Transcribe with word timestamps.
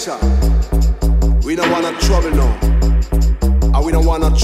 We 0.00 1.56
don't 1.56 1.70
want 1.70 1.82
no 1.82 1.92
trouble 2.00 2.30
no. 2.30 2.46
And 3.74 3.84
we 3.84 3.92
don't 3.92 4.06
want 4.06 4.22
no 4.22 4.34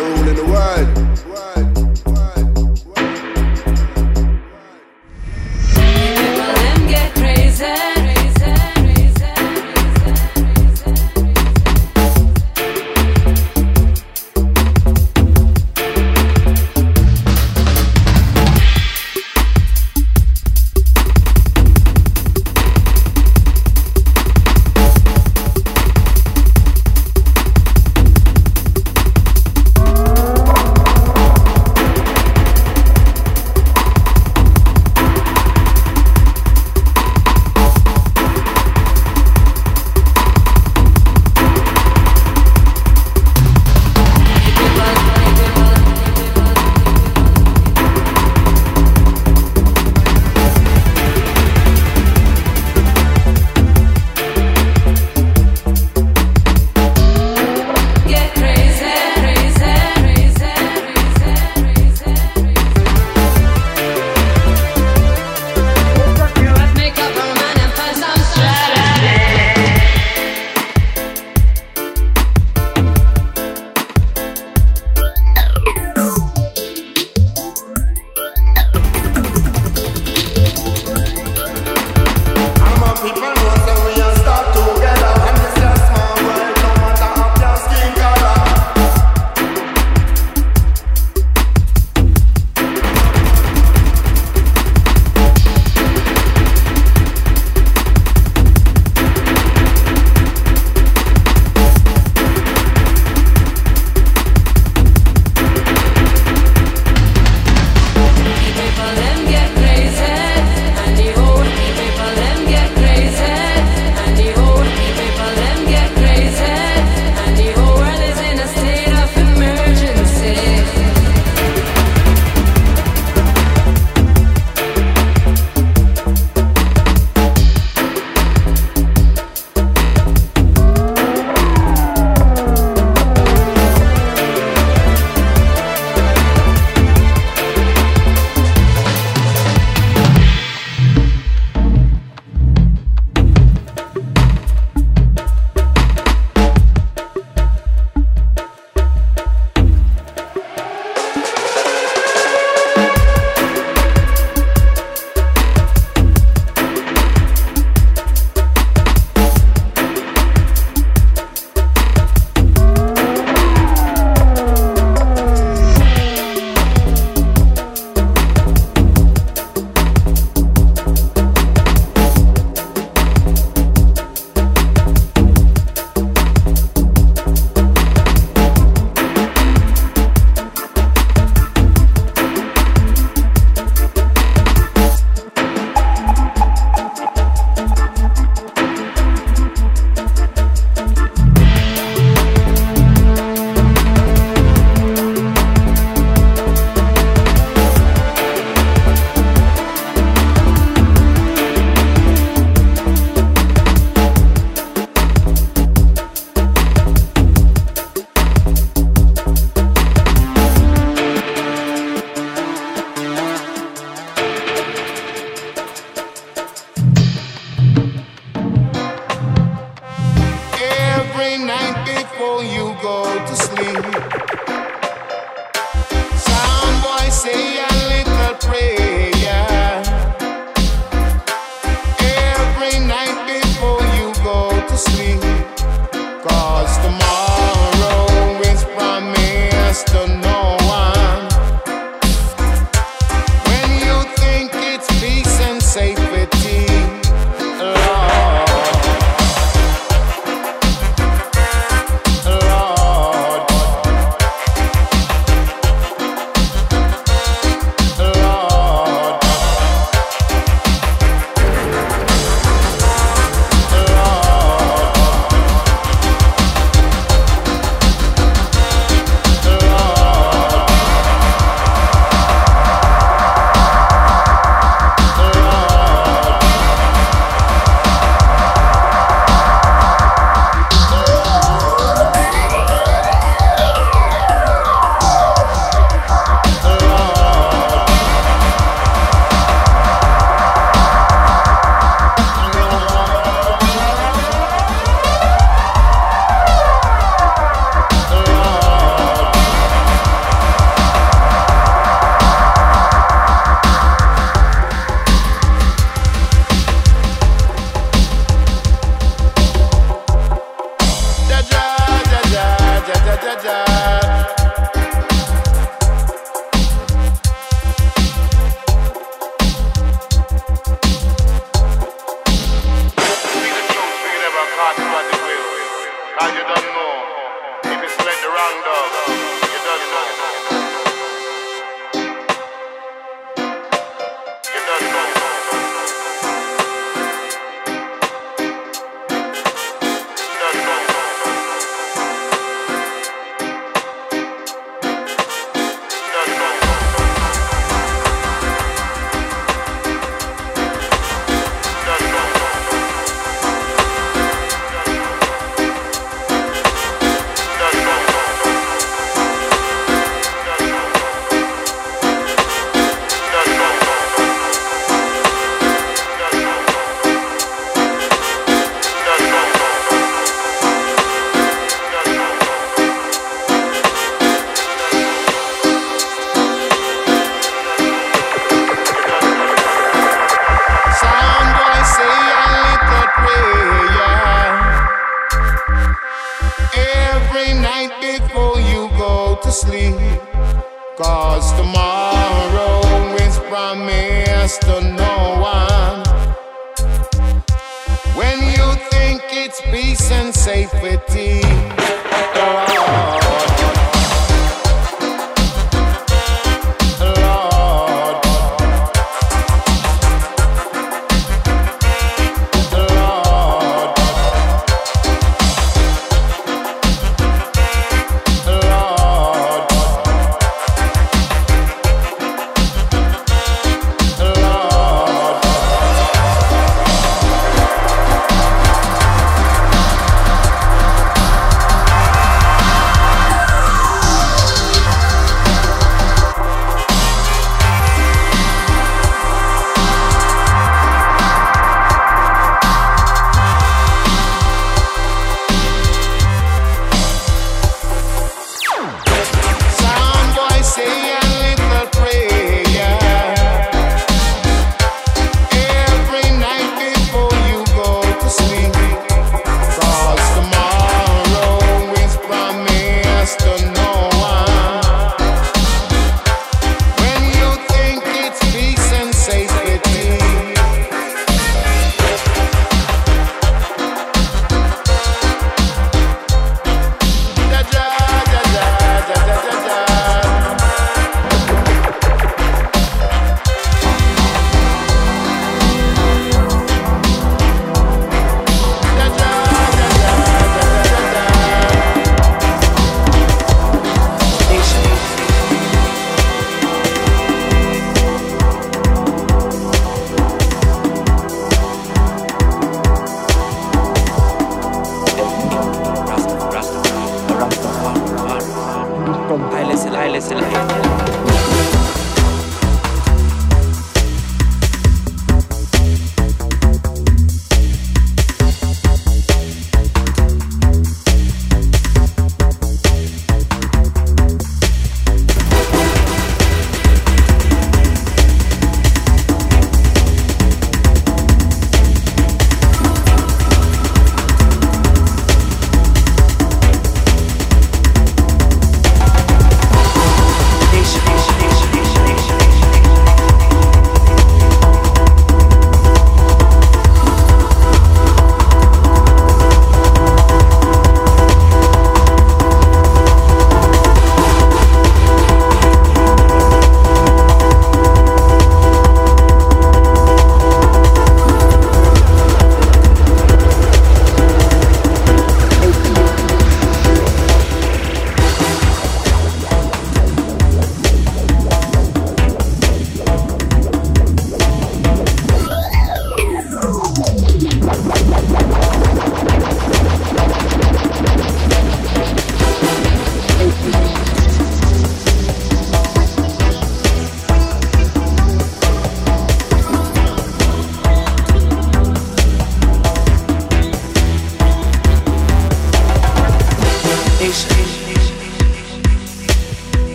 rule 0.00 0.28
in 0.28 0.36
the 0.36 0.44
world. 0.44 1.53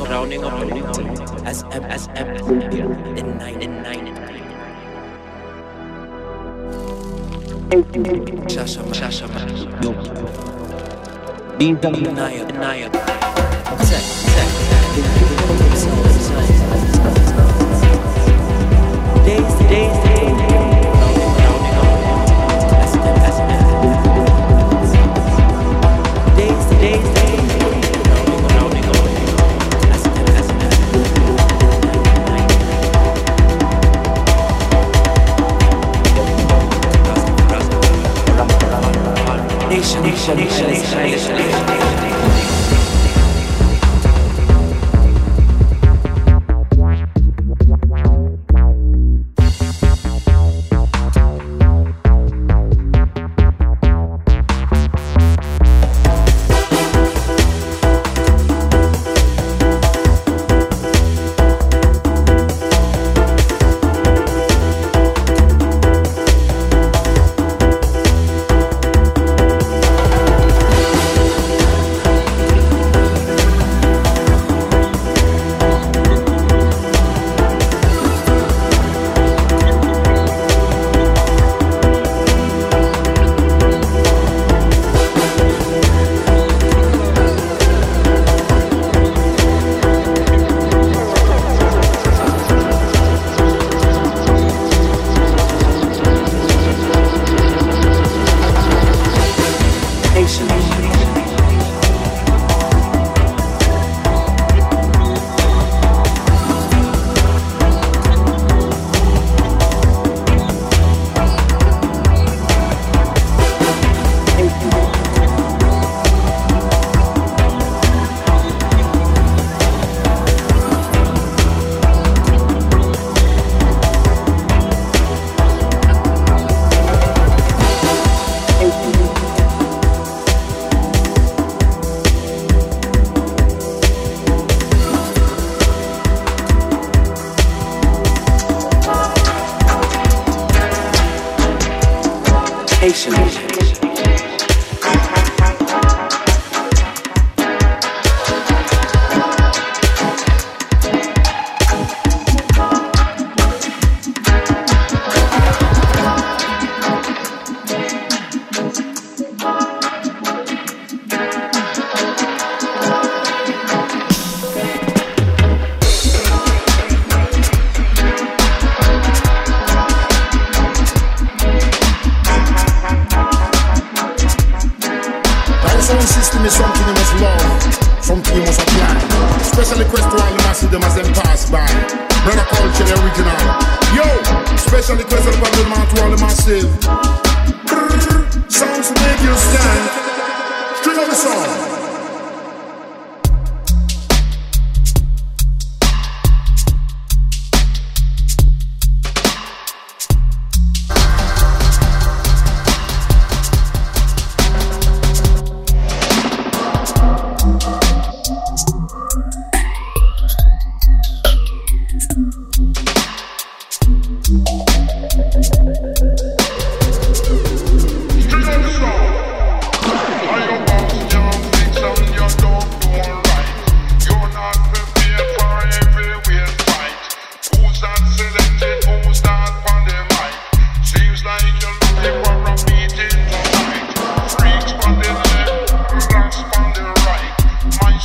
Up, 0.00 0.08
rounding 0.08 0.44
up, 0.44 0.52
rounding 0.52 0.84
up. 0.84 0.96
As 1.46 1.62
M, 1.64 1.84
as 1.84 2.08
M, 2.14 2.28
in 3.16 3.38
nine, 3.38 3.62
in 3.62 3.82
nine, 3.82 4.06
in 4.06 4.14
nine. 4.14 4.30
Shasha, 8.48 8.82
shasha, 8.92 9.26
yo. 9.82 9.92
Denial, 11.58 12.46
denial. 12.46 12.90
Tech, 12.90 14.04
tech. 14.34 14.48
Days, 19.24 19.54
days, 19.68 19.96
days. 20.04 20.29
connection. 40.30 40.66
connection. 40.66 40.92
connection. 40.92 41.36
connection. 41.36 41.89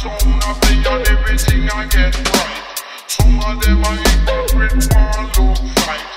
Some 0.06 0.14
of 0.14 0.62
me 0.70 0.86
and 0.86 1.08
everything 1.08 1.68
I 1.68 1.88
get 1.88 2.16
right. 2.30 2.76
Some 3.08 3.40
of 3.40 3.60
them 3.60 3.84
I 3.84 3.96
hypocrite, 3.98 4.94
one 4.94 5.48
low 5.48 5.56
fight. 5.82 6.15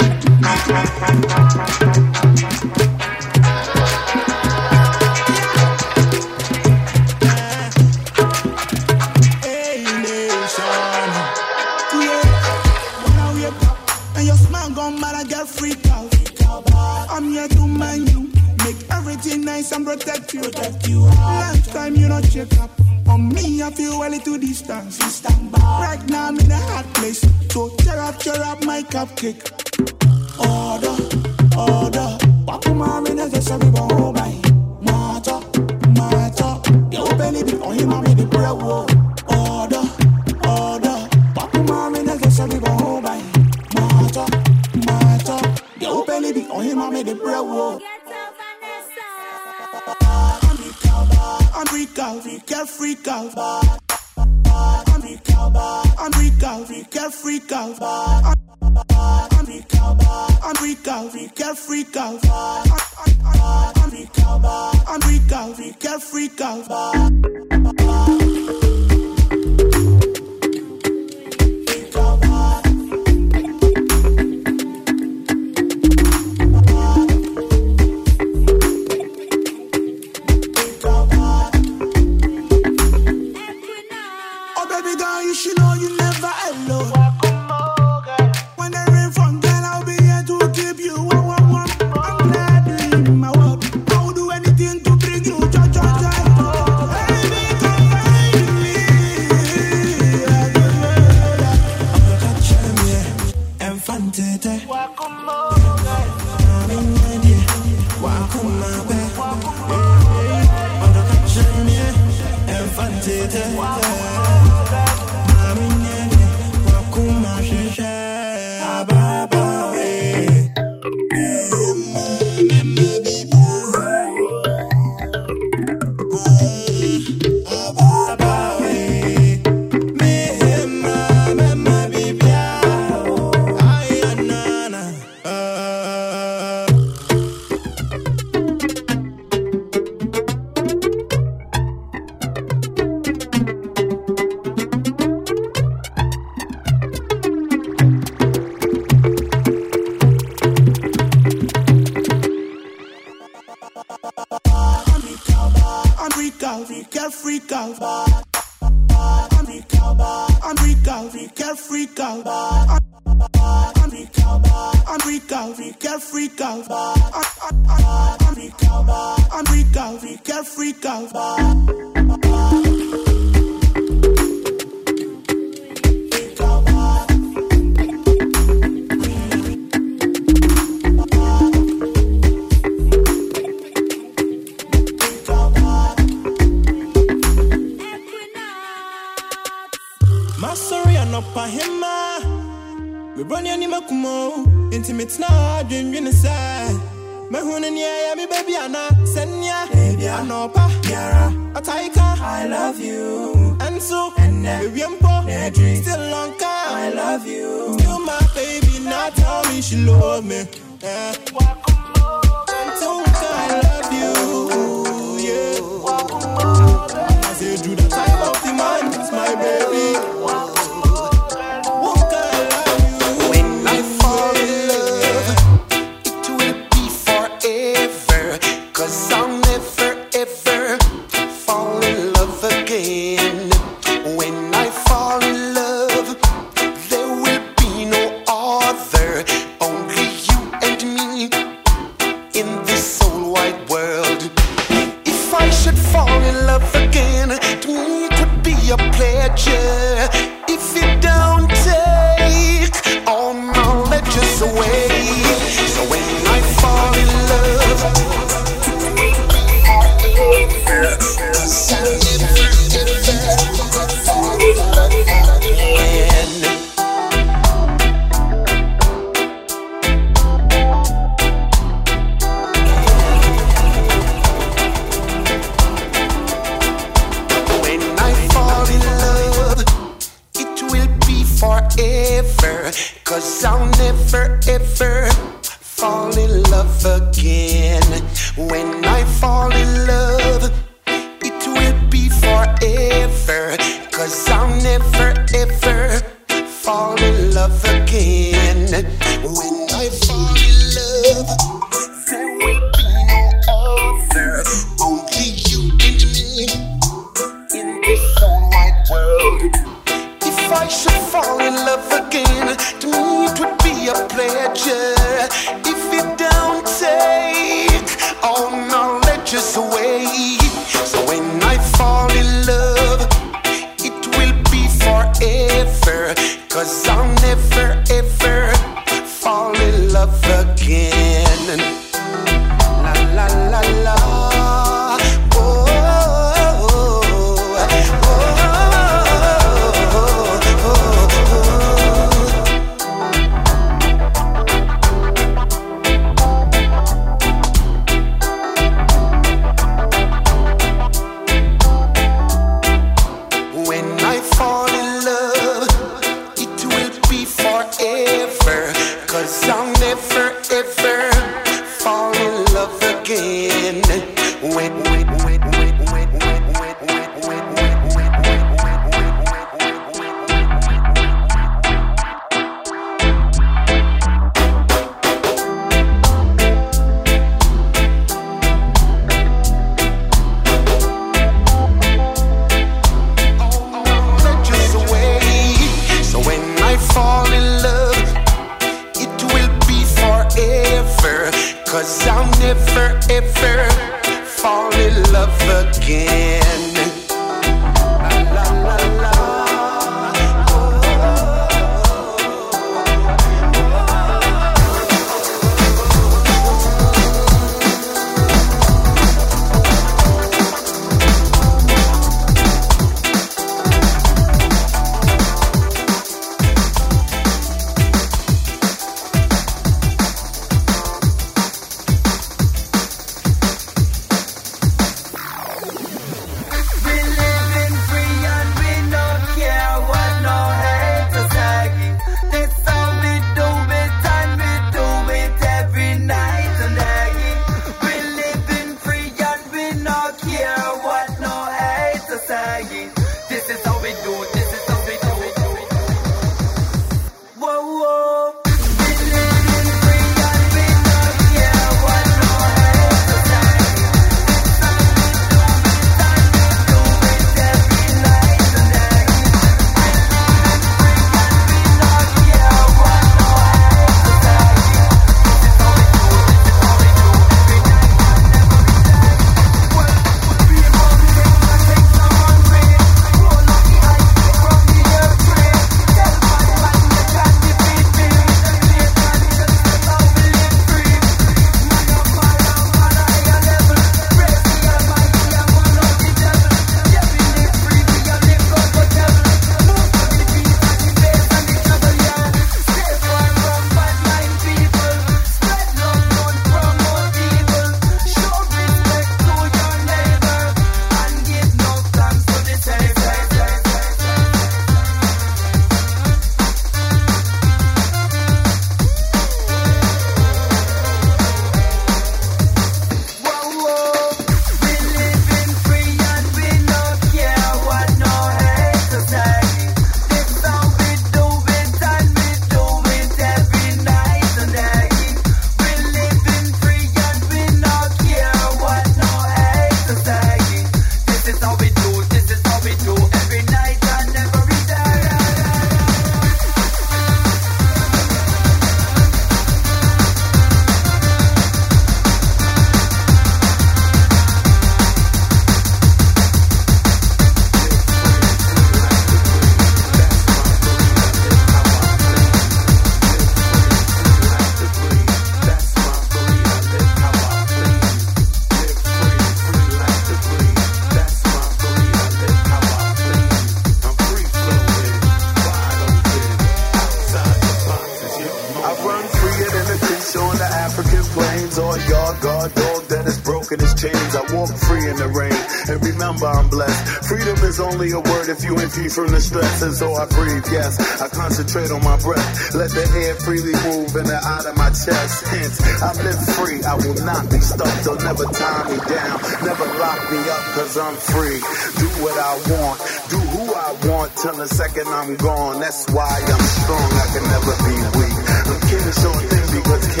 From 578.89 579.11
the 579.11 579.21
stress, 579.21 579.61
and 579.61 579.73
so 579.73 579.93
I 579.93 580.05
breathe. 580.07 580.45
Yes, 580.51 580.79
I 581.01 581.07
concentrate 581.09 581.69
on 581.71 581.83
my 581.83 581.97
breath. 582.01 582.55
Let 582.55 582.71
the 582.71 582.85
air 583.03 583.15
freely 583.21 583.53
move 583.67 583.93
in 583.93 584.07
and 584.09 584.23
out 584.25 584.45
of 584.45 584.55
my 584.57 584.69
chest. 584.71 585.27
Hence, 585.27 585.61
I 585.81 585.91
live 586.01 586.21
free. 586.37 586.63
I 586.63 586.75
will 586.79 586.99
not 587.05 587.29
be 587.29 587.39
stuck. 587.41 587.73
They'll 587.83 588.01
never 588.01 588.25
tie 588.31 588.65
me 588.71 588.77
down, 588.89 589.17
never 589.45 589.67
lock 589.77 590.01
me 590.09 590.21
up, 590.29 590.43
cause 590.55 590.77
I'm 590.77 590.95
free. 590.95 591.39
Do 591.77 591.87
what 592.01 592.15
I 592.17 592.33
want, 592.49 592.77
do 593.11 593.19
who 593.19 593.43
I 593.53 593.69
want 593.91 594.09
till 594.17 594.35
the 594.35 594.47
second 594.47 594.87
I'm 594.87 595.15
gone. 595.17 595.59
That's 595.59 595.85
why 595.91 596.09
I'm 596.09 596.45
strong. 596.61 596.89
I 596.95 597.07
can 597.13 597.25
never 597.27 597.53
be 597.67 597.75
weak. 597.99 598.17
I'm 598.49 598.87
of 598.87 598.95
short 598.97 599.23
thing 599.29 599.47
because 599.61 600.00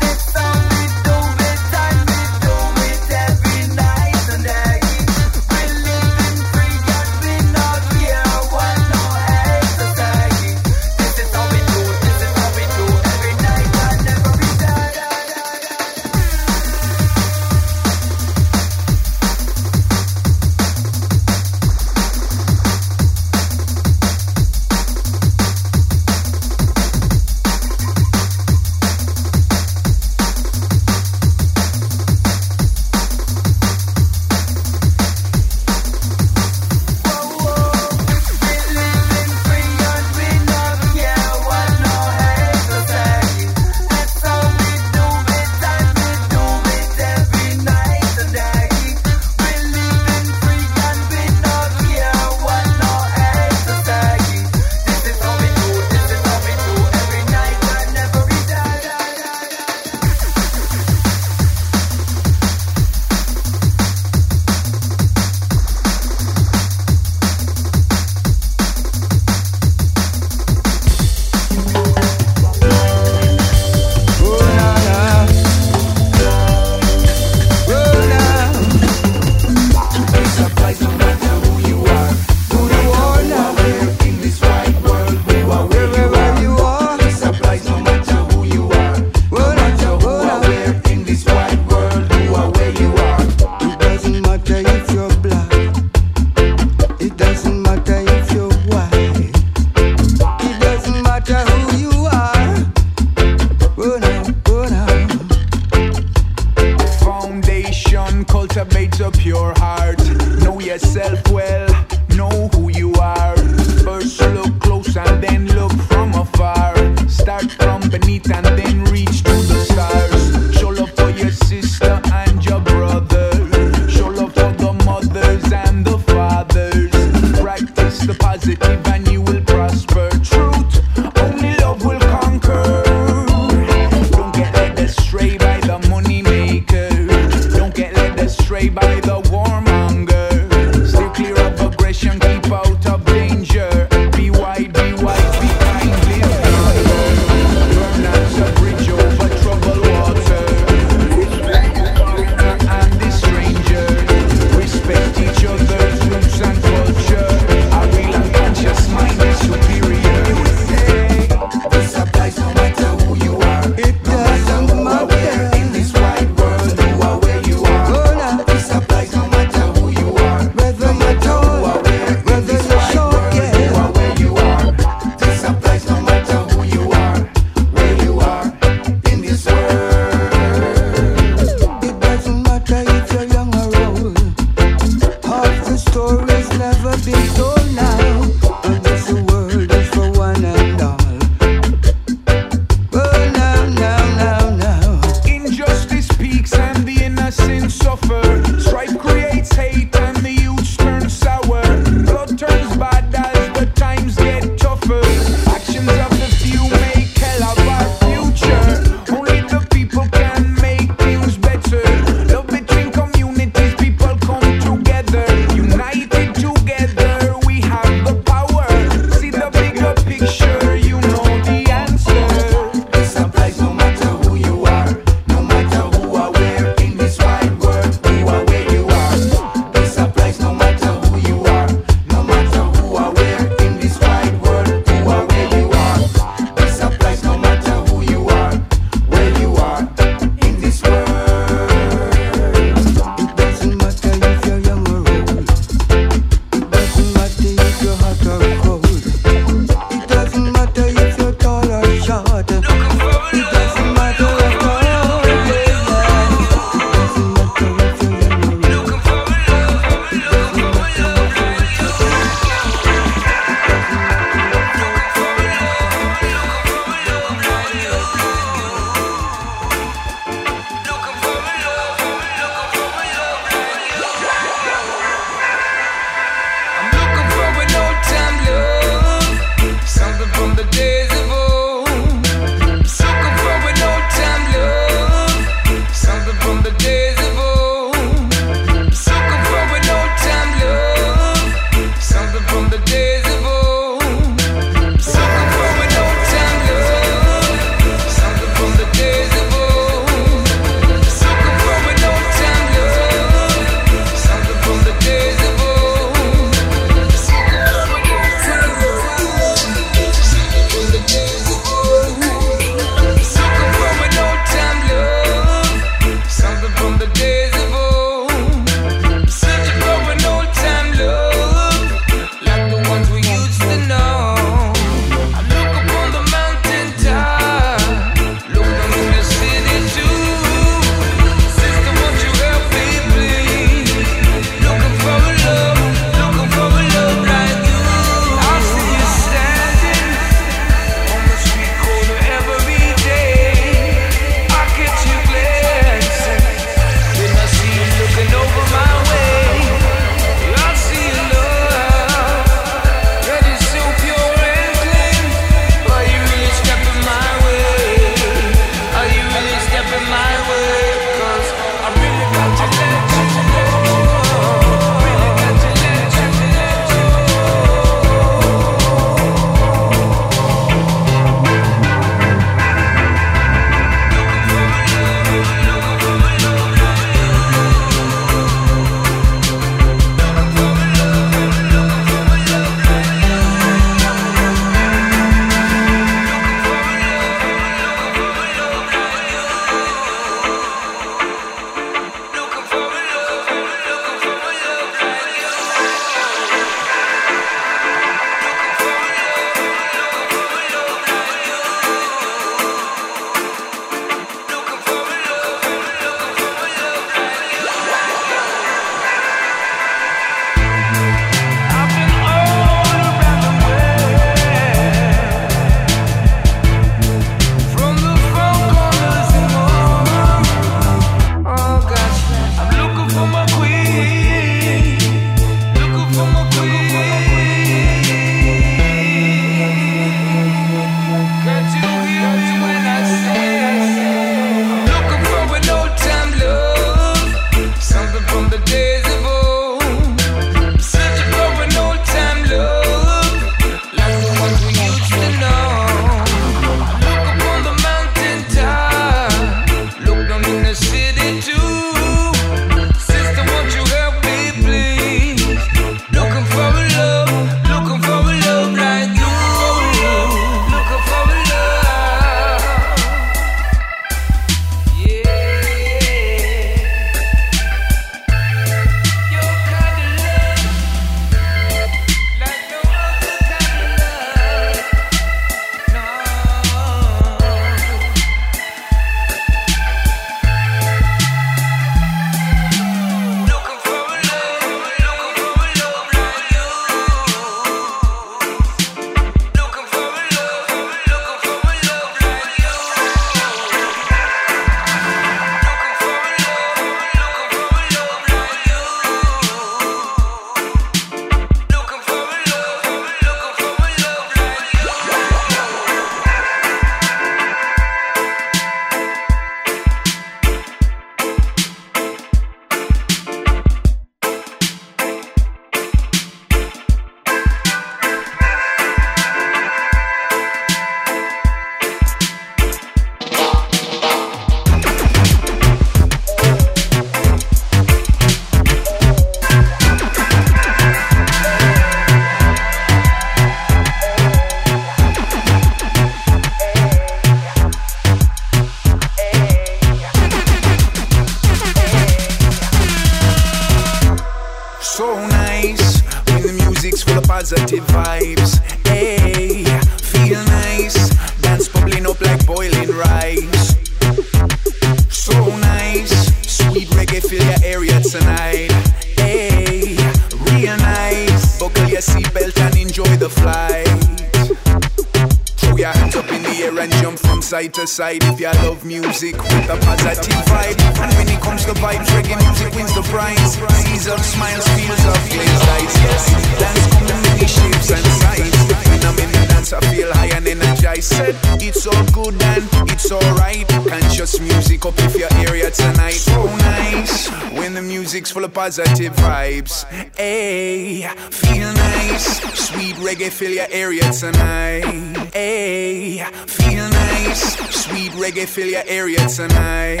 air 566.58 566.78
and 566.78 566.92
jump 566.94 567.18
from 567.18 567.40
side 567.42 567.72
to 567.74 567.86
side 567.86 568.22
if 568.24 568.40
you 568.40 568.50
love 568.66 568.84
music 568.84 569.36
with 569.36 569.70
a 569.70 569.76
positive 569.86 570.42
vibe. 570.50 570.78
And 571.02 571.12
when 571.14 571.28
it 571.28 571.40
comes 571.40 571.64
to 571.64 571.72
vibes, 571.72 572.06
reggae 572.14 572.38
music 572.42 572.74
wins 572.74 572.94
the 572.94 573.02
prize. 573.02 573.54
Seas 573.84 574.08
of 574.08 574.20
smiles, 574.24 574.66
fields 574.74 575.04
of 575.06 575.20
glazed 575.30 575.68
eyes. 575.76 575.94
Yes, 576.02 576.24
dance 576.58 576.86
come 576.92 577.08
in 577.08 577.22
many 577.22 577.46
shapes 577.46 577.90
and 577.90 578.06
sizes. 578.22 578.68
When 578.88 579.00
I'm 579.06 579.18
in 579.18 579.30
the 579.32 579.46
dance, 579.48 579.72
I 579.72 579.80
feel 579.92 580.12
high 580.12 580.36
and 580.36 580.46
energized. 580.46 581.04
Said 581.04 581.36
it's 581.60 581.86
all 581.86 582.04
good 582.12 582.40
and 582.42 582.64
it's 582.90 583.10
alright. 583.10 583.68
Conscious 583.68 584.40
music 584.40 584.84
up 584.86 584.98
if 584.98 585.16
your 585.16 585.32
area 585.46 585.70
tonight. 585.70 586.20
So 586.28 586.44
nice 586.44 587.28
when 587.52 587.74
the 587.74 587.82
music's 587.82 588.30
full 588.30 588.44
of 588.44 588.52
positive 588.52 589.14
vibes. 589.14 589.84
Hey, 590.16 591.02
feel 591.30 591.72
nice. 591.72 592.40
Sweet 592.68 592.96
reggae 592.96 593.30
fill 593.30 593.52
your 593.52 593.68
area 593.70 594.10
tonight. 594.12 595.07
Hey, 595.38 596.18
feel 596.48 596.88
nice. 596.90 597.54
Sweet 597.70 598.10
reggae 598.18 598.44
fill 598.44 598.66
your 598.66 598.82
area 598.88 599.24
tonight. 599.28 600.00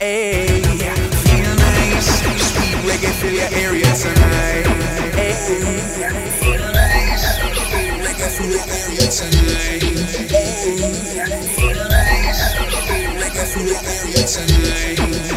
Hey, 0.00 0.62
feel 1.28 1.54
nice. 1.56 2.08
Sweet 2.52 2.78
reggae 2.88 3.12
fill 3.20 3.34
your 3.34 3.52
area 3.52 3.84
tonight. 3.84 4.64
Hey, 5.12 5.34
feel 6.40 6.72
nice. 6.72 7.36
Sweet 7.36 8.00
reggae 8.00 8.28
fill 8.32 8.48
your 8.48 8.64
area 8.64 9.08
tonight. 9.12 9.82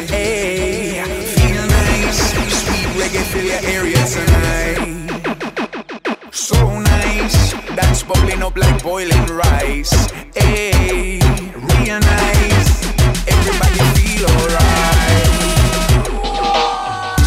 Hey, 0.10 1.04
feel 1.36 1.66
nice. 1.68 2.16
Sweet 2.62 2.88
reggae 2.95 3.24
fill 3.26 3.43
your 3.43 3.60
area 3.66 4.02
tonight. 4.08 4.61
Bubbling 8.14 8.43
up 8.43 8.57
like 8.57 8.84
boiling 8.84 9.26
rice. 9.28 10.12
Hey, 10.36 11.20
real 11.55 11.99
nice, 11.99 12.70
everybody 13.28 13.80
feel 13.95 14.26
alright. 14.36 15.32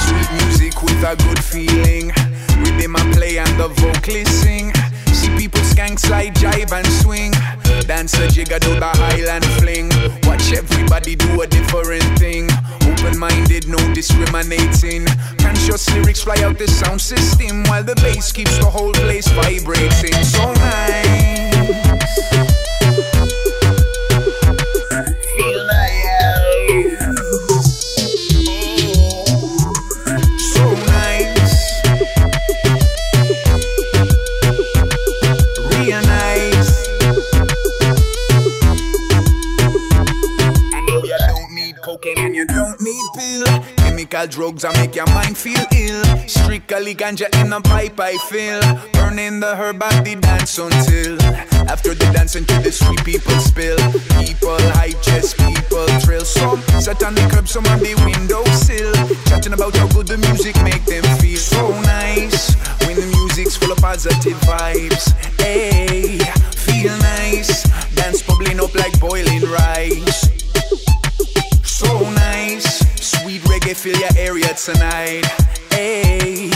Sweet 0.04 0.30
music 0.38 0.82
with 0.82 1.02
a 1.04 1.16
good 1.24 1.42
feeling, 1.42 2.12
rhythm 2.58 2.96
and 2.96 3.14
play 3.14 3.38
and 3.38 3.58
the 3.58 3.68
vocalist 3.68 4.42
sing. 4.42 4.72
People 5.44 5.60
skank, 5.60 5.98
slide, 5.98 6.34
jive 6.36 6.72
and 6.72 6.86
swing. 6.86 7.30
Dance 7.86 8.14
a 8.14 8.28
jigger, 8.28 8.58
do 8.58 8.80
the 8.80 8.86
highland 8.86 9.44
fling. 9.60 9.90
Watch 10.22 10.54
everybody 10.54 11.16
do 11.16 11.42
a 11.42 11.46
different 11.46 12.18
thing. 12.18 12.48
Open 12.88 13.18
minded, 13.18 13.68
no 13.68 13.76
discriminating. 13.92 15.04
Conscious 15.36 15.86
lyrics 15.92 16.22
fly 16.22 16.40
out 16.42 16.58
the 16.58 16.66
sound 16.66 16.98
system 16.98 17.62
while 17.64 17.84
the 17.84 17.94
bass 17.96 18.32
keeps 18.32 18.56
the 18.56 18.64
whole 18.64 18.94
place 18.94 19.28
vibrating. 19.28 20.14
So 20.24 20.50
nice. 20.54 22.63
Chemical 44.14 44.32
drugs 44.32 44.62
that 44.62 44.76
make 44.76 44.94
your 44.94 45.06
mind 45.06 45.36
feel 45.36 45.58
ill. 45.74 46.04
Strictly 46.28 46.94
ganja 46.94 47.26
in 47.42 47.52
a 47.52 47.60
pipe 47.60 47.98
I 47.98 48.16
fill. 48.30 48.62
Burning 48.92 49.40
the 49.40 49.56
herb 49.56 49.82
at 49.82 50.04
the 50.04 50.14
dance 50.14 50.56
until 50.56 51.20
after 51.68 51.94
the 51.94 52.06
dance 52.14 52.36
until 52.36 52.62
the 52.62 52.70
sweet 52.70 53.04
people 53.04 53.34
spill. 53.40 53.76
People 54.22 54.54
hype, 54.78 55.02
just 55.02 55.36
people 55.36 55.86
thrill. 55.98 56.24
Some 56.24 56.62
sat 56.78 57.02
on 57.02 57.16
the 57.16 57.26
curb, 57.26 57.48
some 57.48 57.66
on 57.66 57.80
the 57.80 57.94
windowsill. 58.06 58.94
Chatting 59.26 59.52
about 59.52 59.74
how 59.74 59.88
good 59.88 60.06
the 60.06 60.18
music 60.18 60.54
make 60.62 60.84
them 60.84 61.02
feel 61.18 61.38
so 61.38 61.72
nice. 61.82 62.54
When 62.86 62.94
the 62.94 63.06
music's 63.18 63.56
full 63.56 63.72
of 63.72 63.78
positive 63.78 64.38
vibes. 64.46 65.10
Hey, 65.42 65.83
tonight. 74.64 75.26
Hey, 75.70 76.48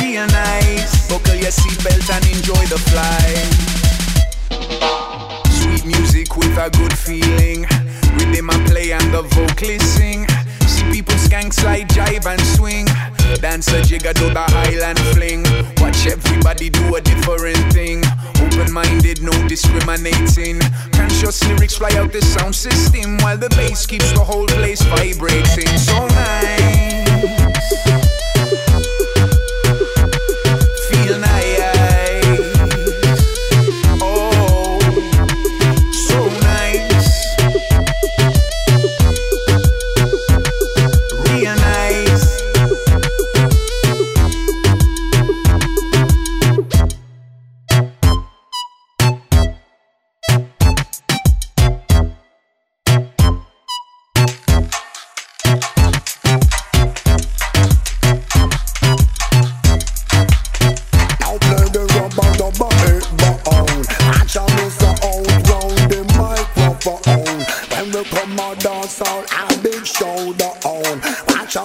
real 0.00 0.26
nice. 0.28 1.08
Buckle 1.10 1.34
your 1.34 1.52
seatbelt 1.52 2.08
and 2.08 2.24
enjoy 2.32 2.64
the 2.72 2.80
flight. 2.88 3.52
Sweet 5.52 5.84
music 5.84 6.38
with 6.38 6.56
a 6.56 6.70
good 6.70 6.96
feeling. 6.96 7.66
Rhythm 8.16 8.48
and 8.48 8.66
play 8.66 8.92
and 8.92 9.12
the 9.12 9.22
vocalist 9.36 9.94
sing. 9.94 10.26
See 10.66 10.90
people 10.90 11.16
skank, 11.16 11.52
slide, 11.52 11.88
jive 11.90 12.24
and 12.24 12.40
swing. 12.56 12.86
Dance 13.42 13.68
a 13.72 13.82
jigger, 13.82 14.14
do 14.14 14.32
the 14.32 14.40
highland 14.40 14.98
fling. 15.12 15.42
Watch 15.82 16.06
everybody 16.06 16.70
do 16.70 16.94
a 16.94 17.00
different 17.02 17.60
thing. 17.74 18.02
Open 18.40 18.72
minded, 18.72 19.20
no 19.20 19.32
discriminating. 19.48 20.60
Conscious 20.92 21.44
lyrics 21.44 21.76
fly 21.76 21.90
out 21.98 22.10
the 22.10 22.22
sound 22.22 22.54
system 22.54 23.18
while 23.18 23.36
the 23.36 23.50
bass 23.50 23.84
keeps 23.84 24.10
the 24.12 24.24
whole 24.24 24.46
place 24.46 24.80
vibrating. 24.80 25.76
So 25.76 26.06
nice. 26.06 27.09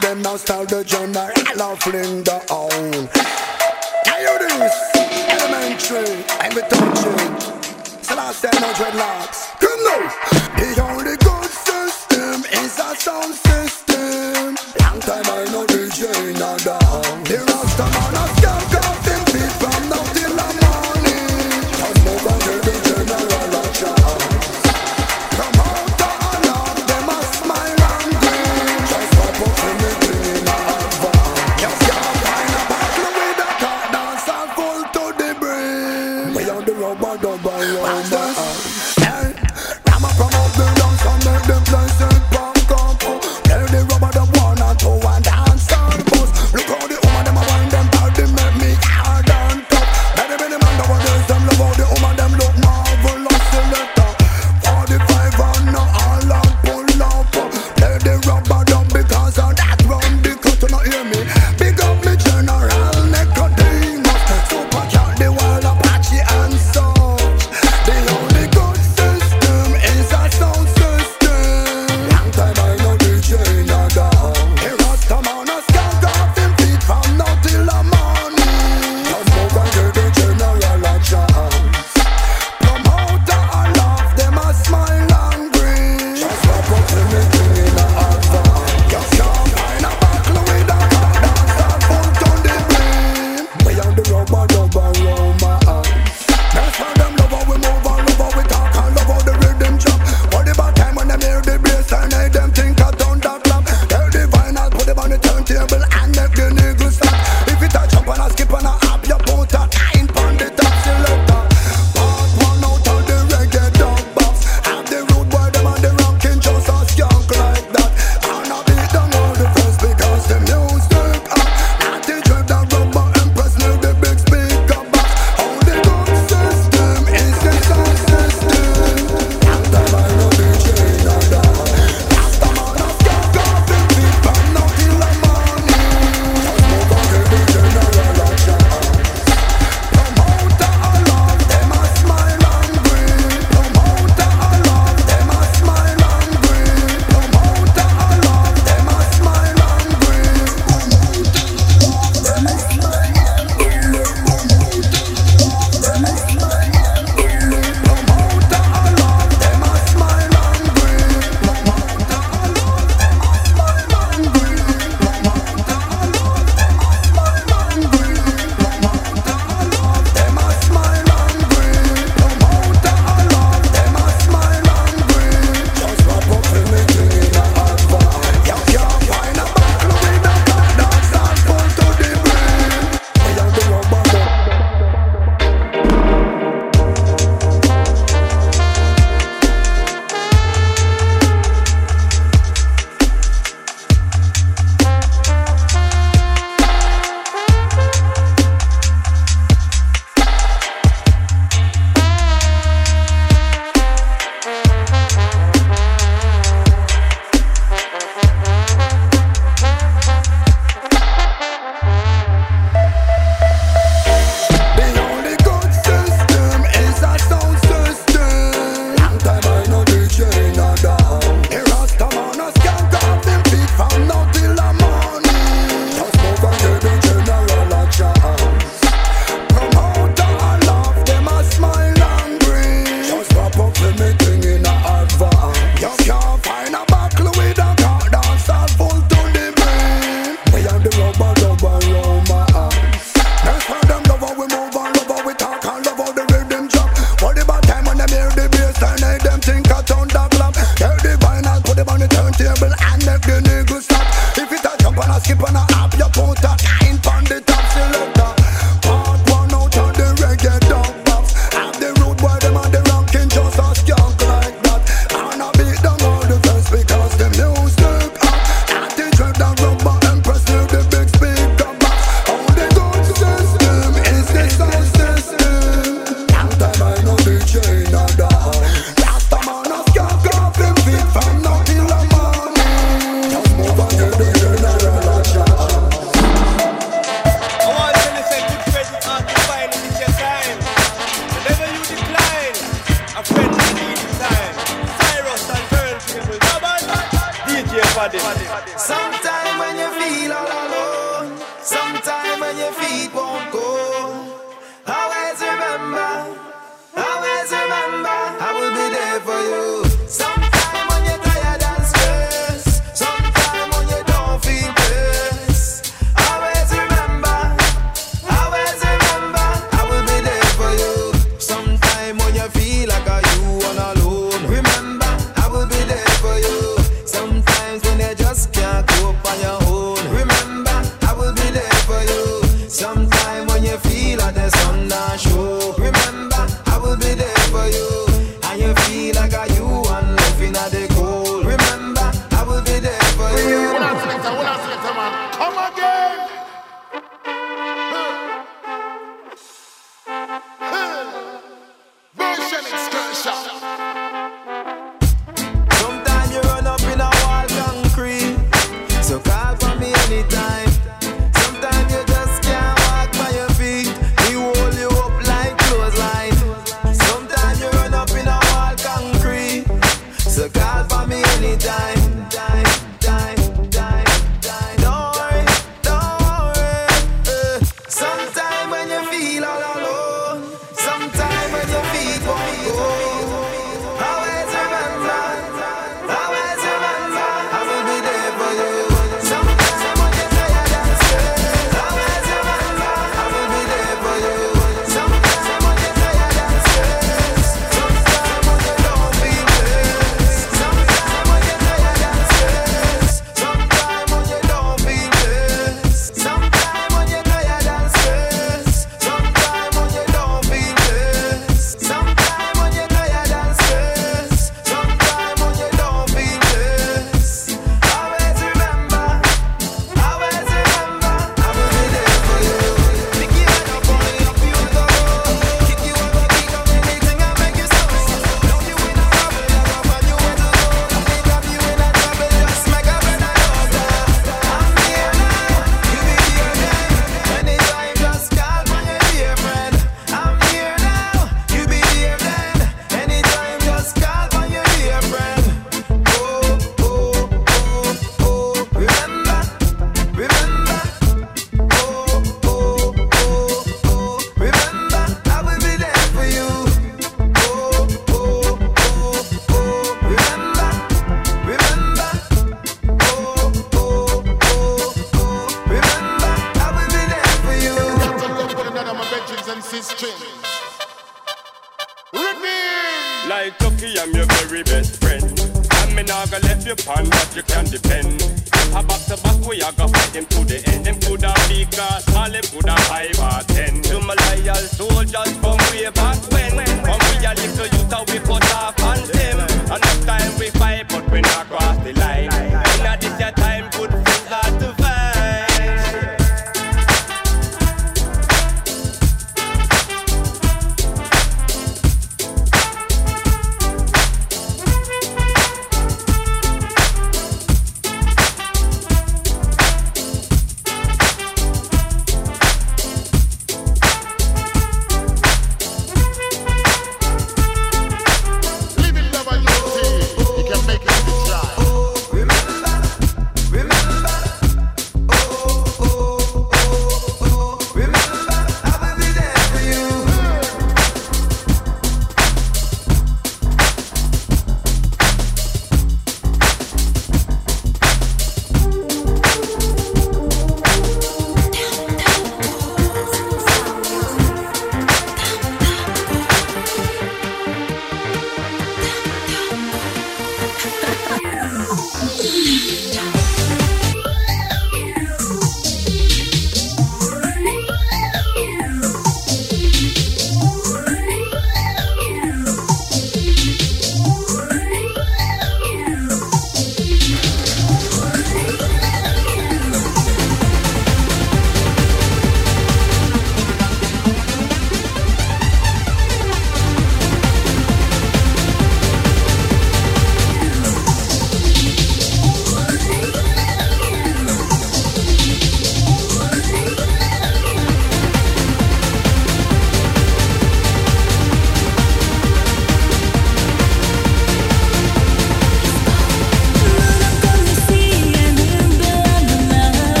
Them 0.00 0.22
now 0.22 0.36
start 0.36 0.68
the 0.68 0.84
general 0.84 1.62
of 1.62 1.78
fling 1.80 2.22
the 2.22 2.38
own. 2.50 3.08
Now 4.06 4.18
you 4.18 4.38
this 4.38 4.76
elementary, 5.28 6.24
and 6.40 6.54
we 6.54 6.62
touch 6.62 7.04
it. 7.06 8.04
So 8.04 8.14
last 8.16 8.42
time 8.42 8.60
no 8.60 8.72
dreadlocks. 8.74 9.58
Come 9.60 9.82
now. 9.84 10.02
The 10.56 10.82
only 10.82 11.16
good 11.16 11.50
system 11.50 12.44
is 12.62 12.78
a 12.78 12.96
sound 12.96 13.34
system. 13.34 13.67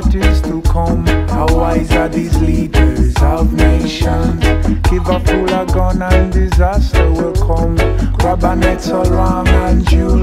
What 0.00 0.14
is 0.14 0.40
to 0.42 0.62
come? 0.62 1.06
How 1.28 1.46
wise 1.54 1.92
are 1.92 2.08
these 2.08 2.36
leaders 2.40 3.14
of 3.20 3.52
nations? 3.52 4.40
Give 4.88 5.06
a 5.06 5.20
fool 5.20 5.52
a 5.52 5.66
gun 5.66 6.00
and 6.02 6.32
disaster 6.32 7.10
will 7.10 7.34
come. 7.34 7.76
Grab 8.14 8.44
a 8.44 8.56
net 8.56 8.80
so 8.80 9.02
long 9.02 9.46
and 9.48 9.90
you'll 9.92 10.19